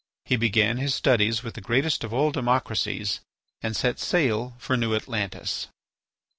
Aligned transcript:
He 0.25 0.35
began 0.35 0.77
his 0.77 0.95
studies 0.95 1.43
with 1.43 1.53
the 1.53 1.61
greatest 1.61 2.03
of 2.03 2.11
all 2.11 2.31
democracies 2.31 3.19
and 3.61 3.75
set 3.75 3.99
sail 3.99 4.55
for 4.57 4.75
New 4.75 4.95
Atlantis. 4.95 5.67